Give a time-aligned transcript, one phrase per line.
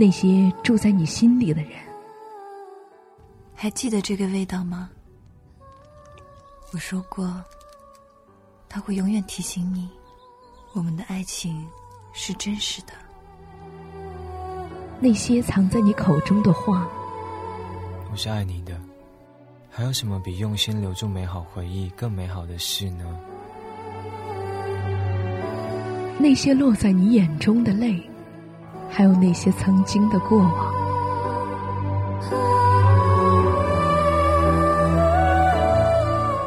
[0.00, 1.72] 那些住在你心里的人。
[3.54, 4.88] 还记得这个味道吗？
[6.72, 7.30] 我说过，
[8.66, 9.90] 它会永远提醒你，
[10.72, 11.68] 我们的爱情
[12.14, 12.94] 是真实的。
[15.00, 16.88] 那些藏在你口中的话，
[18.10, 18.80] 我是爱你的。
[19.68, 23.04] 还有什么比用心留住美好回忆更美好的事呢？
[26.18, 28.09] 那些落在你眼中的泪，
[28.90, 30.50] 还有那些曾经的过往。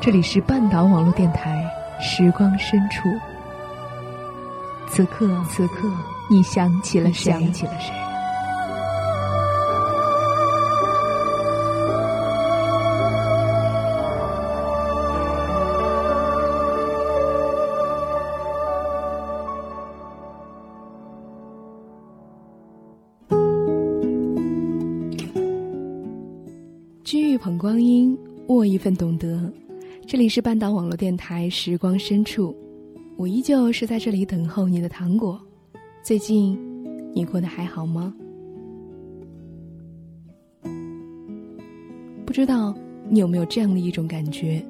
[0.00, 1.64] 这里是半岛网络电台，
[2.00, 3.08] 时光深处。
[4.88, 5.88] 此刻，此刻，
[6.30, 7.32] 你想起了谁？
[7.32, 7.92] 想起了谁？
[27.38, 28.16] 捧光阴，
[28.48, 29.52] 握一份懂得。
[30.06, 32.54] 这里是半岛网络电台，时光深处，
[33.16, 35.40] 我依旧是在这里等候你的糖果。
[36.02, 36.56] 最近，
[37.12, 38.14] 你过得还好吗？
[42.24, 42.74] 不知道
[43.08, 44.64] 你有没有这样的一种感觉：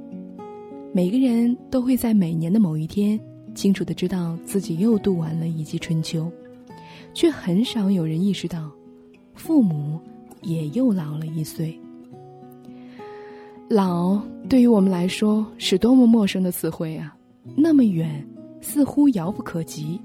[0.92, 3.20] 每个人都会在每年的某一天，
[3.54, 6.30] 清楚的知道自己又度完了一季春秋，
[7.12, 8.70] 却很少有人意识到，
[9.34, 10.00] 父母
[10.42, 11.78] 也又老了一岁。
[13.68, 17.16] 老对于我们来说是多么陌生的词汇啊，
[17.56, 18.24] 那么远，
[18.60, 20.00] 似乎遥不可及。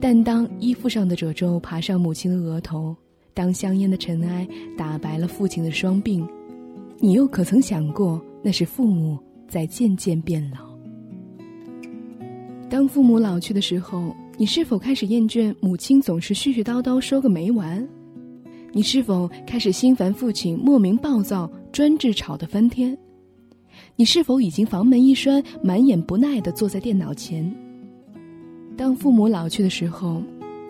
[0.00, 2.94] 但当衣服上的褶皱爬上母亲的额头，
[3.34, 4.46] 当香烟的尘埃
[4.78, 6.24] 打白了父亲的双鬓，
[7.00, 10.70] 你又可曾想过，那是父母在渐渐变老？
[12.70, 17.84] 当父母老去的时候，你是否开始厌倦母亲总是絮絮叨叨说个没完？
[18.72, 21.50] 你是否开始心烦父亲莫名暴躁？
[21.72, 22.96] 专制吵得翻天，
[23.96, 27.50] 你是否已经房门一栓，满眼不耐地坐在电脑前？
[28.76, 30.22] 当父母老去的时候，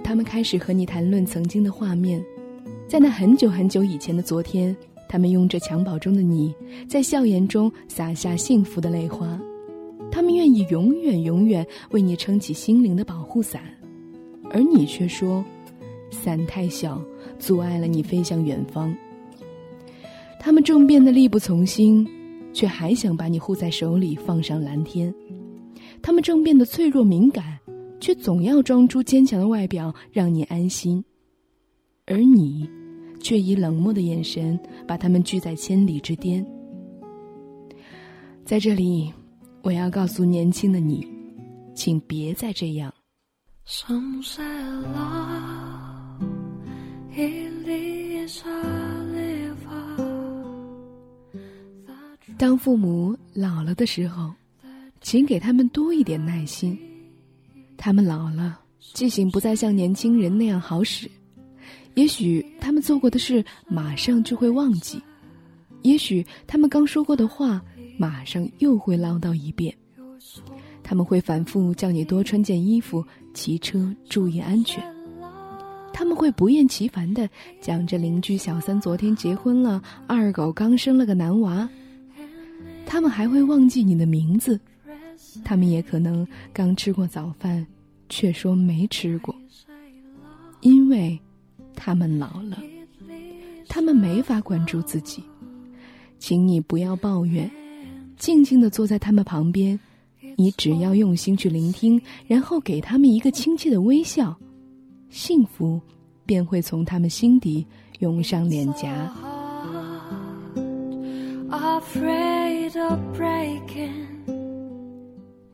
[0.05, 2.25] 他们开始和你谈论曾经的画面，
[2.87, 4.77] 在那很久很久以前的昨天，
[5.09, 6.55] 他们拥着襁褓中的你，
[6.87, 9.37] 在笑颜中洒下幸福的泪花，
[10.09, 13.61] 他们愿意永远永远为你撑起心灵的保护伞，
[14.51, 15.45] 而你却说，
[16.13, 17.03] 伞太小，
[17.41, 18.95] 阻碍了你飞向远方。
[20.44, 22.04] 他们正变得力不从心，
[22.53, 25.14] 却还想把你护在手里，放上蓝天。
[26.03, 27.56] 他们正变得脆弱敏感，
[28.00, 31.03] 却总要装出坚强的外表，让你安心。
[32.06, 32.69] 而你，
[33.20, 36.44] 却以冷漠的眼神把他们拒在千里之巅。
[38.44, 39.12] 在这里，
[39.62, 41.06] 我要告诉年轻的你，
[41.72, 42.92] 请别再这样。
[52.42, 54.32] 当父母老了的时候，
[55.00, 56.76] 请给他们多一点耐心。
[57.76, 58.58] 他们老了，
[58.94, 61.08] 记性不再像年轻人那样好使。
[61.94, 65.00] 也许他们做过的事马上就会忘记，
[65.82, 67.62] 也许他们刚说过的话
[67.97, 69.72] 马上又会唠叨一遍。
[70.82, 74.82] 他们会反复叫你多穿件衣服，骑车注意安全。
[75.92, 77.30] 他们会不厌其烦的
[77.60, 81.69] 讲着邻居小三昨天结婚了，二狗刚生了个男娃。
[82.92, 84.60] 他们还会忘记你的名字，
[85.42, 87.66] 他们也可能刚吃过早饭，
[88.10, 89.34] 却说没吃过，
[90.60, 91.19] 因为，
[91.75, 92.62] 他们老了，
[93.66, 95.25] 他们没法管住自己，
[96.19, 97.50] 请你不要抱怨，
[98.19, 99.80] 静静的坐在他们旁边，
[100.36, 104.36] 你只要用心去聆听，然后给他们一个亲切的微笑，
[105.09, 105.80] 幸福
[106.26, 107.66] 便会从他们心底
[108.00, 109.10] 涌上脸颊。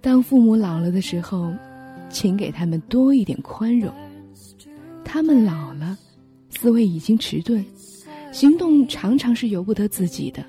[0.01, 1.53] 当父母老了的时候，
[2.09, 3.93] 请给他们多一点宽容。
[5.05, 5.97] 他们老了，
[6.51, 7.65] 思维已经迟钝，
[8.33, 10.45] 行动常常是由不得自己的。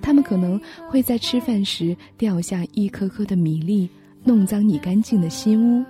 [0.00, 3.88] 他们可能会在吃饭时掉下一颗颗的米粒，
[4.24, 5.84] 弄脏你干净的新屋；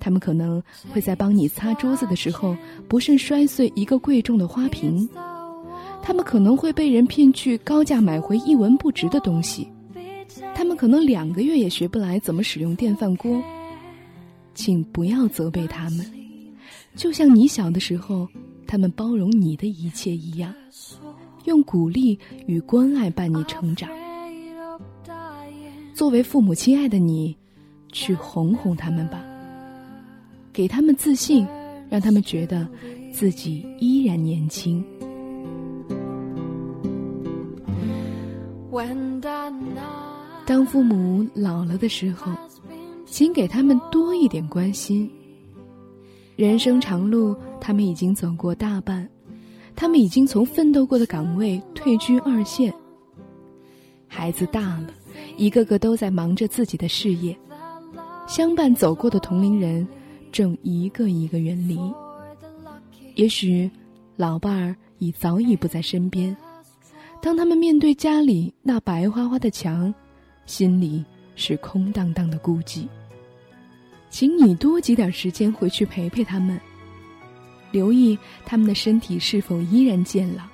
[0.00, 0.62] 他们可能
[0.92, 2.56] 会在帮你擦桌子的时候
[2.88, 5.08] 不慎摔碎一个贵重的花瓶。
[6.06, 9.66] 他们可能会被人骗去高价买回一文不值的东西，
[10.54, 13.42] 他们可能两个月也学不来怎么使用电饭锅。
[14.54, 16.06] 请不要责备他们，
[16.94, 18.28] 就像你小的时候，
[18.68, 20.54] 他们包容你的一切一样，
[21.44, 22.16] 用鼓励
[22.46, 23.90] 与关爱伴你成长。
[25.92, 27.36] 作为父母亲爱的你，
[27.90, 29.24] 去哄哄他们吧，
[30.52, 31.44] 给他们自信，
[31.90, 32.64] 让他们觉得
[33.12, 34.84] 自己依然年轻。
[40.44, 42.32] 当父母老了的时候，
[43.06, 45.10] 请给他们多一点关心。
[46.36, 49.08] 人生长路，他们已经走过大半，
[49.74, 52.72] 他们已经从奋斗过的岗位退居二线。
[54.06, 54.88] 孩子大了，
[55.36, 57.36] 一个个都在忙着自己的事业，
[58.28, 59.88] 相伴走过的同龄人，
[60.30, 61.78] 正一个一个远离。
[63.14, 63.70] 也许，
[64.16, 66.36] 老伴儿已早已不在身边。
[67.20, 69.92] 当他们面对家里那白花花的墙，
[70.46, 71.04] 心里
[71.34, 72.86] 是空荡荡的孤寂。
[74.10, 76.58] 请你多挤点时间回去陪陪他们，
[77.72, 80.48] 留意他们的身体是否依然健朗，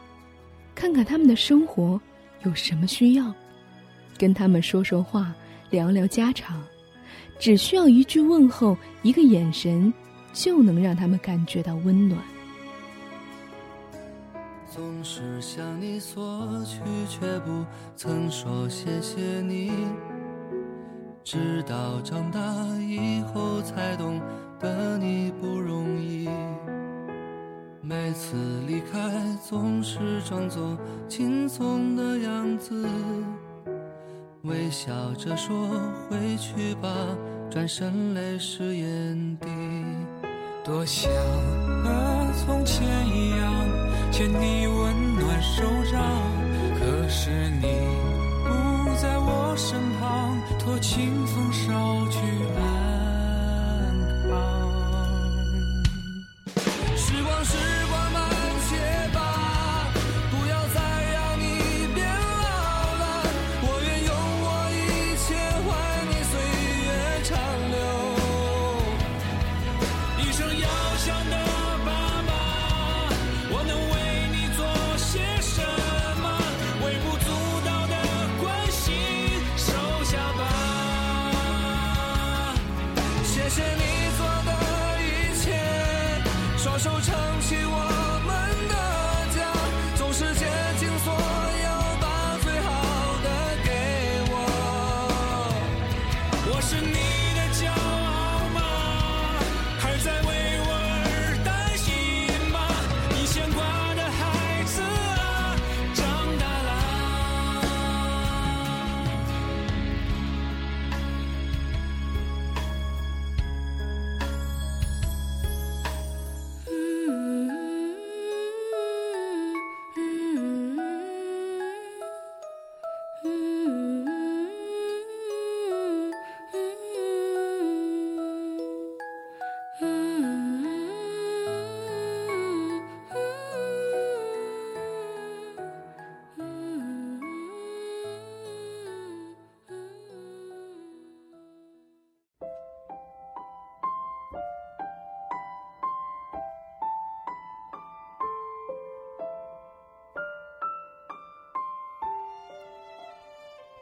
[0.74, 2.00] 看看他们的生活
[2.44, 3.32] 有什么需要，
[4.16, 5.34] 跟他们说说话，
[5.70, 6.60] 聊聊家常，
[7.38, 9.92] 只需要一句问候，一个眼神，
[10.32, 12.18] 就能让他们感觉到温暖。
[14.74, 17.62] 总是向你索取，却不
[17.94, 19.70] 曾说谢谢你。
[21.22, 22.40] 直到长大
[22.78, 24.18] 以后才懂
[24.58, 26.26] 得你不容易，
[27.82, 28.34] 每次
[28.66, 28.98] 离开
[29.46, 32.88] 总是装作轻松的样子，
[34.44, 35.68] 微笑着说
[36.08, 36.88] 回去吧，
[37.50, 39.48] 转身泪湿眼底。
[40.64, 41.12] 多想
[41.82, 43.52] 和从前一样
[44.12, 46.00] 牵你温暖手掌，
[46.78, 47.30] 可是
[47.62, 47.66] 你
[48.44, 48.52] 不。
[49.00, 52.18] 在我身旁，托清风捎去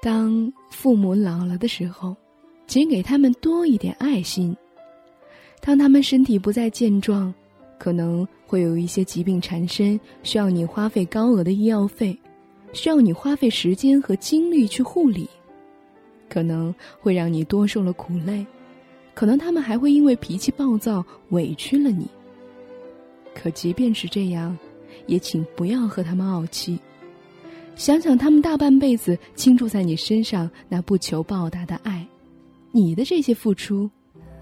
[0.02, 2.16] 当父母老了的时候，
[2.66, 4.56] 请给他们多一点爱心。
[5.60, 7.32] 当他们身体不再健壮，
[7.78, 12.18] 可能会有一些疾病缠身，需要你花费高额的医药费，
[12.72, 15.28] 需要你花费时间和精力去护理，
[16.30, 18.46] 可能会让你多受了苦累，
[19.12, 22.08] 可能他们还会因为脾气暴躁委屈了你。
[23.34, 24.56] 可即便是这样，
[25.06, 26.78] 也请不要和他们怄气。
[27.80, 32.06] 想想他们大半辈子倾注在你身上那不求报答的爱，
[32.72, 33.88] 你的这些付出，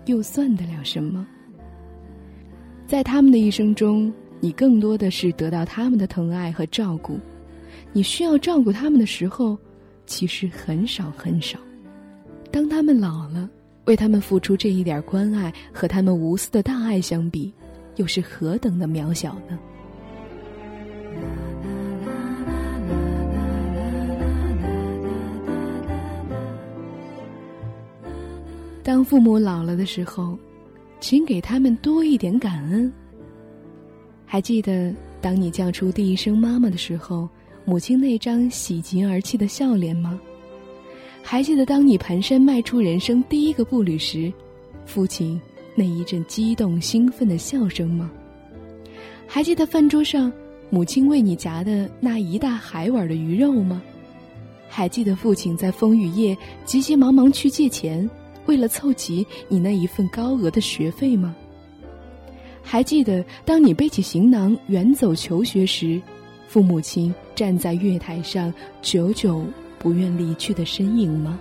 [0.07, 1.25] 又算得了什么？
[2.85, 7.16] 在他们的一生中，你更多的是得到他们的疼爱和照顾。
[7.92, 9.57] 你需要照顾他们的时候，
[10.04, 11.61] 其实很少很少。
[12.50, 13.49] 当他们老了，
[13.85, 17.54] 为他们付出这一点关爱，和他们无私的大爱相比，
[17.95, 19.57] 又是何等的渺小呢？
[28.88, 30.35] 当父母老了的时候，
[30.99, 32.90] 请给他们多一点感恩。
[34.25, 37.28] 还记得当你叫出第一声“妈妈”的时候，
[37.66, 40.18] 母亲那张喜极而泣的笑脸吗？
[41.23, 44.33] 还记得当你蹒跚迈出人生第一个步履时，
[44.87, 45.38] 父亲
[45.75, 48.11] 那一阵激动兴奋的笑声吗？
[49.26, 50.33] 还记得饭桌上
[50.71, 53.83] 母亲为你夹的那一大海碗的鱼肉吗？
[54.66, 58.09] 还记得父亲在风雨夜急急忙忙去借钱？
[58.49, 61.37] 为了凑齐你那一份高额的学费吗？
[62.62, 66.00] 还记得当你背起行囊远走求学时，
[66.47, 69.45] 父母亲站在月台上久久
[69.78, 71.38] 不愿离去的身影吗？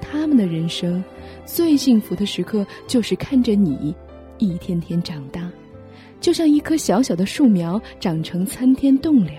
[0.00, 1.02] 他们的人生
[1.46, 3.94] 最幸福的时刻，就是看着你
[4.36, 5.50] 一天天长大，
[6.20, 9.36] 就像一棵小小的树苗长成参天栋梁。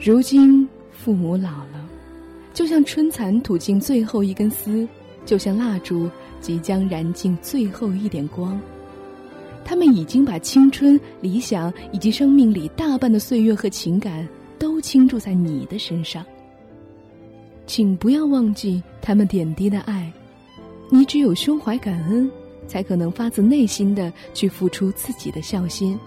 [0.00, 1.83] 如今父母老了，
[2.54, 4.88] 就像春蚕吐尽最后一根丝，
[5.26, 6.10] 就像蜡烛。
[6.40, 8.60] 即将燃尽最后一点光，
[9.64, 16.22] 他们已经把青春、理想以及生命里大半的岁月和情感都倾注在你的身上。
[17.66, 20.12] 请不要忘记他们点滴的爱，
[20.90, 22.30] 你只有胸怀感恩，
[22.66, 25.98] 才可能发自内心的去付出自己的孝心，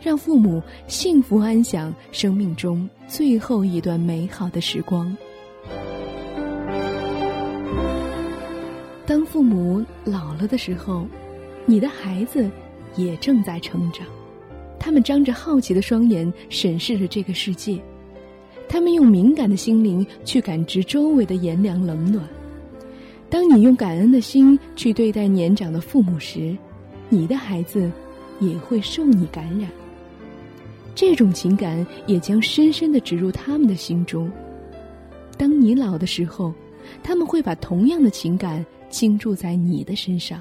[0.00, 5.14] 让父母幸福安享生命中最后一段美好的时光。
[9.08, 11.06] 当父母老了的时候，
[11.64, 12.46] 你的孩子
[12.94, 14.06] 也正在成长。
[14.78, 17.80] 他们张着好奇的双眼审视着这个世界，
[18.68, 22.22] 他们用敏感的心灵去感知周围的炎凉冷暖。
[23.30, 26.54] 当你用感恩的心去对待年长的父母时，
[27.08, 27.90] 你的孩子
[28.40, 29.70] 也会受你感染。
[30.94, 34.30] 这种情感也将深深的植入他们的心中。
[35.38, 36.52] 当你老的时候，
[37.02, 38.62] 他们会把同样的情感。
[38.90, 40.40] 倾注在你的身上，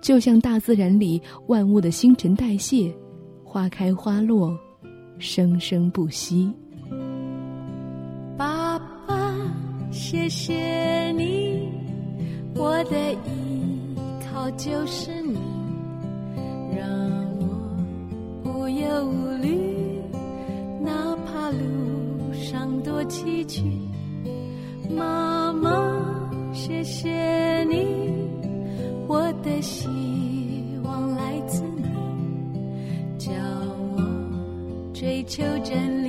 [0.00, 2.92] 就像大自然里万物的新陈代谢，
[3.44, 4.56] 花开花落，
[5.18, 6.52] 生生不息。
[8.36, 9.32] 爸爸，
[9.90, 11.68] 谢谢你，
[12.54, 15.38] 我的依靠就是你，
[16.76, 16.86] 让
[17.38, 17.46] 我
[18.44, 20.02] 无忧无虑，
[20.82, 23.62] 哪怕路上多崎岖。
[24.90, 25.93] 妈妈。
[26.66, 27.84] 谢谢你，
[29.06, 29.86] 我的希
[30.82, 31.82] 望来自你，
[33.18, 33.30] 叫
[33.94, 34.02] 我
[34.94, 36.03] 追求真理，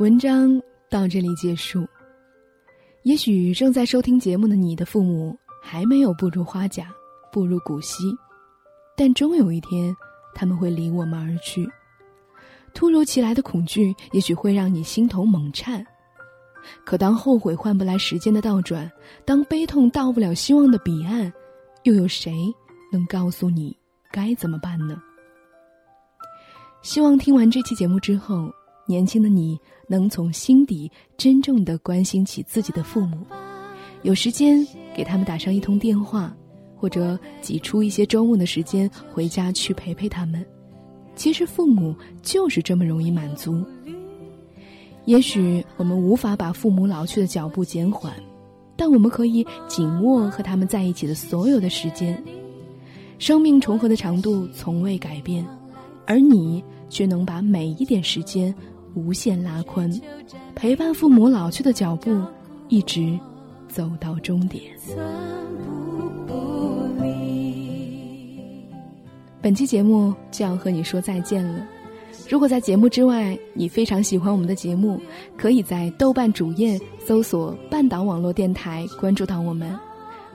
[0.00, 1.86] 文章到这里结束。
[3.02, 6.90] 也许正在收听节目的你的父母还没有步入花甲，
[7.30, 8.04] 步入古稀，
[8.96, 9.94] 但终有一天
[10.34, 11.70] 他们会离我们而去。
[12.72, 15.84] 突如其来的恐惧也许会让你心头猛颤，
[16.82, 18.90] 可当后悔换不来时间的倒转，
[19.26, 21.30] 当悲痛到不了希望的彼岸，
[21.82, 22.32] 又有谁
[22.90, 23.76] 能告诉你
[24.10, 24.98] 该怎么办呢？
[26.80, 28.50] 希望听完这期节目之后。
[28.90, 29.56] 年轻的你
[29.86, 33.18] 能从心底真正的关心起自己的父母，
[34.02, 36.36] 有时间给他们打上一通电话，
[36.76, 40.44] 或者挤出一些周末的时间回家去陪陪他们。
[41.14, 43.64] 其实父母就是这么容易满足。
[45.04, 48.12] 也许我们无法把父母老去的脚步减缓，
[48.74, 52.20] 但我们可以紧握和他们在一起的所有的时间。
[53.20, 55.46] 生命重合的长度从未改变，
[56.06, 58.52] 而你却能把每一点时间。
[58.94, 59.90] 无限拉宽，
[60.54, 62.20] 陪伴父母老去的脚步，
[62.68, 63.18] 一直
[63.68, 64.62] 走到终点。
[69.42, 71.66] 本期节目就要和你说再见了。
[72.28, 75.00] 如果在节目之外你非常喜欢我们的节目，
[75.36, 79.74] 可以在豆瓣主页搜索“半岛网络电台”关注到我们，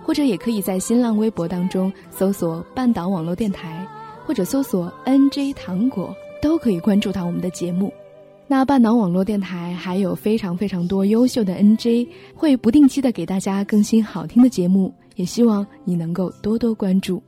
[0.03, 3.85] 或者也可以在新浪微博当中搜索“半岛网络电台”，
[4.25, 7.93] 或者搜索 “nj 糖果”，都可以关注到我们的节目。
[8.47, 17.21] 那半岛网络电台还有非常非常多优秀的 nj 会不定期的给大家更新好听的节目也希望你能够多多关注。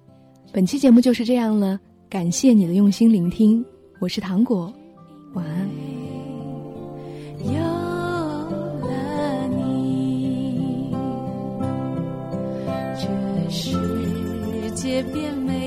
[0.52, 3.64] 本期节目就是这样了感谢你的用心聆听
[4.00, 4.72] 我是糖果
[5.34, 5.68] 晚安。
[7.46, 7.52] 有
[8.82, 10.92] 了你
[12.96, 13.72] 这世
[14.76, 15.67] 界变美